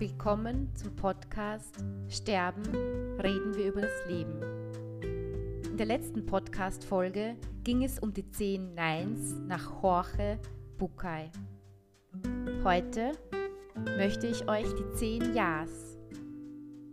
Willkommen 0.00 0.74
zum 0.74 0.96
Podcast 0.96 1.84
Sterben, 2.08 2.64
reden 3.20 3.54
wir 3.54 3.66
über 3.66 3.82
das 3.82 4.06
Leben. 4.08 4.42
In 5.64 5.76
der 5.76 5.86
letzten 5.86 6.26
Podcast-Folge 6.26 7.36
ging 7.62 7.84
es 7.84 8.00
um 8.00 8.12
die 8.12 8.28
10 8.28 8.74
Neins 8.74 9.36
nach 9.46 9.80
Jorge 9.80 10.40
Bucay. 10.78 11.30
Heute 12.64 13.12
möchte 13.96 14.26
ich 14.26 14.48
euch 14.48 14.66
die 14.74 14.96
10 14.96 15.32
Ja's 15.32 15.96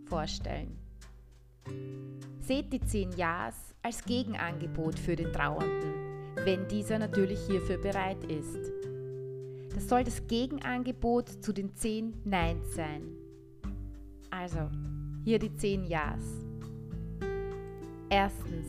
vorstellen. 0.04 0.78
Seht 2.38 2.72
die 2.72 2.80
10 2.80 3.16
Ja's 3.16 3.74
als 3.82 4.04
Gegenangebot 4.04 4.96
für 4.96 5.16
den 5.16 5.32
Trauernden, 5.32 6.36
wenn 6.44 6.68
dieser 6.68 7.00
natürlich 7.00 7.40
hierfür 7.48 7.78
bereit 7.78 8.22
ist. 8.30 8.81
Das 9.74 9.88
soll 9.88 10.04
das 10.04 10.26
Gegenangebot 10.26 11.28
zu 11.28 11.52
den 11.52 11.74
10 11.74 12.22
Neins 12.24 12.74
sein. 12.74 13.02
Also, 14.30 14.70
hier 15.24 15.38
die 15.38 15.54
10 15.54 15.84
Ja's. 15.84 16.22
Erstens, 18.08 18.66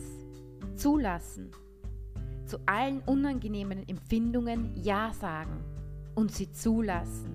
zulassen. 0.76 1.50
Zu 2.46 2.58
allen 2.66 3.00
unangenehmen 3.06 3.88
Empfindungen 3.88 4.74
Ja 4.82 5.12
sagen 5.12 5.64
und 6.14 6.32
sie 6.32 6.50
zulassen. 6.52 7.30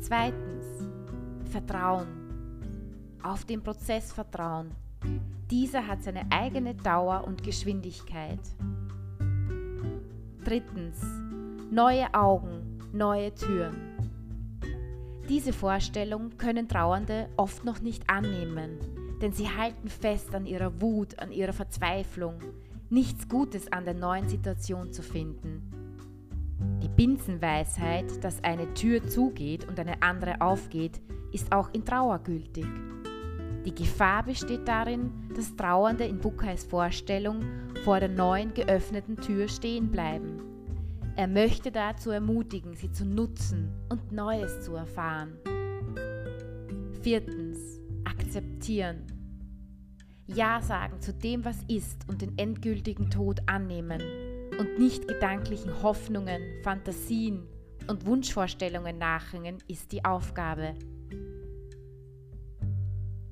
Zweitens, 0.00 0.66
Vertrauen. 1.50 2.08
Auf 3.22 3.44
den 3.44 3.62
Prozess 3.62 4.12
vertrauen. 4.12 4.70
Dieser 5.50 5.86
hat 5.86 6.02
seine 6.02 6.30
eigene 6.30 6.74
Dauer 6.74 7.24
und 7.26 7.42
Geschwindigkeit. 7.42 8.40
Drittens, 10.44 11.00
neue 11.70 12.12
Augen, 12.14 12.78
neue 12.92 13.32
Türen. 13.32 13.76
Diese 15.28 15.52
Vorstellung 15.52 16.36
können 16.36 16.66
Trauernde 16.66 17.28
oft 17.36 17.64
noch 17.64 17.80
nicht 17.80 18.10
annehmen, 18.10 18.78
denn 19.22 19.32
sie 19.32 19.48
halten 19.48 19.88
fest 19.88 20.34
an 20.34 20.46
ihrer 20.46 20.80
Wut, 20.80 21.20
an 21.20 21.30
ihrer 21.30 21.52
Verzweiflung, 21.52 22.34
nichts 22.88 23.28
Gutes 23.28 23.72
an 23.72 23.84
der 23.84 23.94
neuen 23.94 24.28
Situation 24.28 24.92
zu 24.92 25.02
finden. 25.02 25.62
Die 26.82 26.88
Binsenweisheit, 26.88 28.24
dass 28.24 28.42
eine 28.42 28.74
Tür 28.74 29.06
zugeht 29.06 29.68
und 29.68 29.78
eine 29.78 30.02
andere 30.02 30.40
aufgeht, 30.40 31.00
ist 31.30 31.52
auch 31.52 31.72
in 31.72 31.84
Trauer 31.84 32.18
gültig. 32.18 32.66
Die 33.64 33.74
Gefahr 33.74 34.24
besteht 34.24 34.66
darin, 34.66 35.12
dass 35.36 35.54
Trauernde 35.54 36.04
in 36.04 36.18
Buckheis 36.18 36.64
Vorstellung 36.64 37.44
vor 37.84 38.00
der 38.00 38.08
neuen 38.08 38.52
geöffneten 38.54 39.16
Tür 39.16 39.46
stehen 39.46 39.92
bleiben 39.92 40.50
er 41.20 41.28
möchte 41.28 41.70
dazu 41.70 42.10
ermutigen, 42.12 42.74
sie 42.74 42.90
zu 42.92 43.04
nutzen 43.04 43.74
und 43.90 44.10
Neues 44.10 44.62
zu 44.62 44.74
erfahren. 44.74 45.34
Viertens, 47.02 47.78
akzeptieren. 48.06 49.04
Ja 50.26 50.62
sagen 50.62 50.98
zu 51.02 51.12
dem, 51.12 51.44
was 51.44 51.62
ist 51.68 52.08
und 52.08 52.22
den 52.22 52.38
endgültigen 52.38 53.10
Tod 53.10 53.42
annehmen 53.44 54.00
und 54.58 54.78
nicht 54.78 55.08
gedanklichen 55.08 55.82
Hoffnungen, 55.82 56.40
Fantasien 56.62 57.46
und 57.86 58.06
Wunschvorstellungen 58.06 58.96
nachhängen, 58.96 59.58
ist 59.68 59.92
die 59.92 60.02
Aufgabe. 60.02 60.74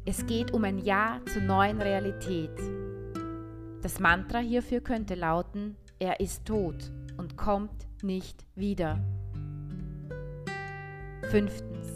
Es 0.05 0.27
geht 0.27 0.53
um 0.53 0.63
ein 0.65 0.77
Ja 0.77 1.23
zur 1.33 1.41
neuen 1.41 1.81
Realität. 1.81 2.53
Das 3.81 3.99
Mantra 3.99 4.41
hierfür 4.41 4.83
könnte 4.83 5.15
lauten, 5.15 5.75
er 5.99 6.21
ist 6.21 6.45
tot 6.45 6.93
kommt 7.39 7.87
nicht 8.03 8.45
wieder. 8.57 9.03
Fünftens, 11.31 11.87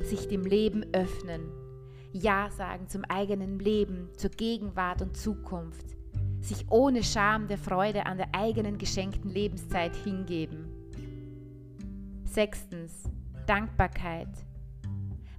sich 0.00 0.28
dem 0.28 0.44
Leben 0.44 0.84
öffnen. 0.94 1.42
Ja 2.12 2.50
sagen 2.50 2.88
zum 2.88 3.04
eigenen 3.06 3.58
Leben, 3.58 4.08
zur 4.16 4.30
Gegenwart 4.30 5.02
und 5.02 5.16
Zukunft. 5.16 5.86
Sich 6.40 6.70
ohne 6.70 7.02
Scham 7.02 7.48
der 7.48 7.58
Freude 7.58 8.06
an 8.06 8.16
der 8.16 8.34
eigenen 8.34 8.78
geschenkten 8.78 9.30
Lebenszeit 9.30 9.94
hingeben. 9.96 10.68
Sechstens, 12.24 13.02
Dankbarkeit. 13.46 14.28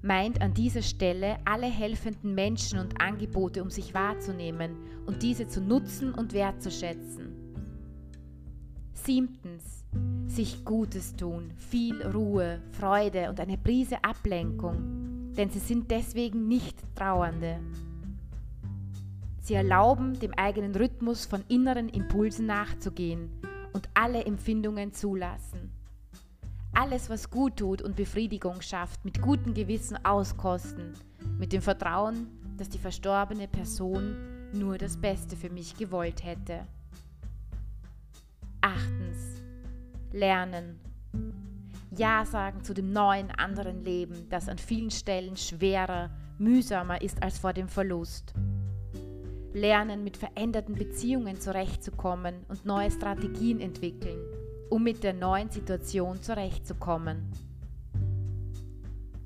Meint 0.01 0.41
an 0.41 0.53
dieser 0.53 0.81
Stelle 0.81 1.37
alle 1.45 1.67
helfenden 1.67 2.35
Menschen 2.35 2.79
und 2.79 2.99
Angebote, 3.01 3.63
um 3.63 3.69
sich 3.69 3.93
wahrzunehmen 3.93 4.75
und 5.05 5.23
diese 5.23 5.47
zu 5.47 5.61
nutzen 5.61 6.13
und 6.13 6.33
wertzuschätzen. 6.33 7.32
Siebtens, 9.05 9.83
sich 10.27 10.63
Gutes 10.63 11.13
tun, 11.17 11.51
viel 11.57 12.01
Ruhe, 12.07 12.61
Freude 12.71 13.29
und 13.29 13.37
eine 13.37 13.57
Prise 13.57 14.01
Ablenkung, 14.01 15.33
denn 15.35 15.49
sie 15.49 15.59
sind 15.59 15.91
deswegen 15.91 16.47
nicht 16.47 16.77
Trauernde. 16.95 17.59
Sie 19.41 19.55
erlauben 19.55 20.17
dem 20.17 20.33
eigenen 20.35 20.73
Rhythmus 20.73 21.25
von 21.25 21.43
inneren 21.49 21.89
Impulsen 21.89 22.45
nachzugehen 22.45 23.29
und 23.73 23.89
alle 23.93 24.23
Empfindungen 24.23 24.93
zulassen. 24.93 25.73
Alles, 26.73 27.09
was 27.09 27.29
gut 27.29 27.57
tut 27.57 27.81
und 27.81 27.97
Befriedigung 27.97 28.61
schafft, 28.61 29.03
mit 29.03 29.21
gutem 29.21 29.53
Gewissen 29.53 29.97
auskosten, 30.05 30.93
mit 31.37 31.51
dem 31.51 31.61
Vertrauen, 31.61 32.27
dass 32.55 32.69
die 32.69 32.79
verstorbene 32.79 33.49
Person 33.49 34.15
nur 34.53 34.77
das 34.77 34.95
Beste 34.95 35.35
für 35.35 35.49
mich 35.49 35.75
gewollt 35.75 36.23
hätte. 36.23 36.65
Lernen. 40.13 40.79
Ja 41.89 42.23
sagen 42.23 42.63
zu 42.63 42.75
dem 42.75 42.91
neuen 42.91 43.31
anderen 43.31 43.83
Leben, 43.83 44.29
das 44.29 44.47
an 44.47 44.59
vielen 44.59 44.91
Stellen 44.91 45.35
schwerer, 45.35 46.11
mühsamer 46.37 47.01
ist 47.01 47.21
als 47.23 47.39
vor 47.39 47.51
dem 47.51 47.67
Verlust. 47.67 48.33
Lernen, 49.53 50.03
mit 50.03 50.17
veränderten 50.17 50.75
Beziehungen 50.75 51.41
zurechtzukommen 51.41 52.45
und 52.47 52.63
neue 52.63 52.91
Strategien 52.91 53.59
entwickeln, 53.59 54.19
um 54.69 54.83
mit 54.83 55.03
der 55.03 55.13
neuen 55.13 55.49
Situation 55.49 56.21
zurechtzukommen. 56.21 57.31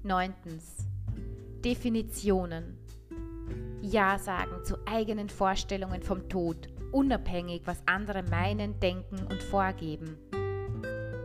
Neuntens. 0.03 0.87
Definitionen. 1.65 2.77
Ja 3.81 4.17
sagen 4.17 4.63
zu 4.63 4.77
eigenen 4.85 5.27
Vorstellungen 5.27 6.01
vom 6.01 6.29
Tod 6.29 6.69
unabhängig, 6.93 7.63
was 7.65 7.83
andere 7.85 8.23
meinen, 8.23 8.79
denken 8.79 9.27
und 9.29 9.43
vorgeben. 9.43 10.17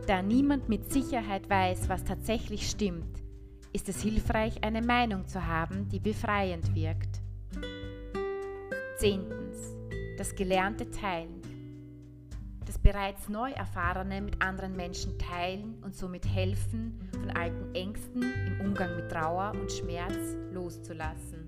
Da 0.05 0.21
niemand 0.21 0.67
mit 0.67 0.91
Sicherheit 0.91 1.49
weiß, 1.49 1.87
was 1.87 2.03
tatsächlich 2.03 2.69
stimmt, 2.69 3.23
ist 3.71 3.87
es 3.87 4.01
hilfreich, 4.01 4.61
eine 4.61 4.81
Meinung 4.81 5.27
zu 5.27 5.47
haben, 5.47 5.87
die 5.87 5.99
befreiend 5.99 6.75
wirkt. 6.75 7.21
Zehntens. 8.97 9.75
Das 10.17 10.35
gelernte 10.35 10.91
Teilen. 10.91 11.41
Das 12.65 12.77
bereits 12.77 13.29
Neuerfahrene 13.29 14.21
mit 14.21 14.41
anderen 14.41 14.75
Menschen 14.75 15.17
teilen 15.17 15.81
und 15.83 15.95
somit 15.95 16.27
helfen, 16.27 16.99
von 17.11 17.31
alten 17.31 17.73
Ängsten 17.73 18.21
im 18.21 18.61
Umgang 18.61 18.95
mit 18.95 19.09
Trauer 19.09 19.53
und 19.59 19.71
Schmerz 19.71 20.35
loszulassen. 20.51 21.43